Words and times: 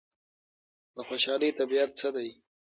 د 0.95 0.97
خوشحالۍ 1.07 1.49
طبیعت 1.59 1.91
څه 1.99 2.09
دی؟ 2.15 2.29